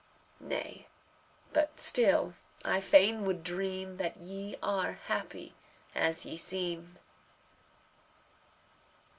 Nay 0.39 0.87
but 1.53 1.79
still 1.79 2.33
I 2.65 2.81
fain 2.81 3.23
would 3.23 3.43
dream 3.43 3.97
That 3.97 4.17
ye 4.17 4.55
are 4.63 4.93
happy 5.05 5.53
as 5.93 6.25
ye 6.25 6.37
seem. 6.37 6.97